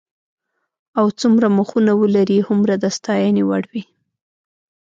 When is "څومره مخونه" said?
1.19-1.91